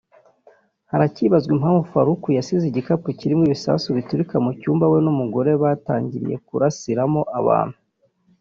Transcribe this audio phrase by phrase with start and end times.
[0.91, 7.21] Haracyibazwa impamvu Farook yasize igikapu kirimo ibisasu biturika mu cyumba we n’umugore we batangiriye kurasiramo
[7.39, 7.77] abantu